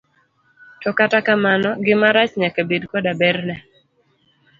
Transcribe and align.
To 0.81 0.89
kata 0.99 1.19
kamano, 1.27 1.69
gima 1.85 2.09
rach 2.15 2.33
nyaka 2.41 2.61
bed 2.69 2.83
koda 2.91 3.11
berne. 3.19 3.55